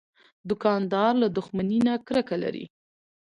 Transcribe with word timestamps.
دوکاندار 0.49 1.13
له 1.21 1.27
دښمنۍ 1.37 1.79
نه 1.87 1.93
کرکه 2.07 2.35
لري. 2.43 2.65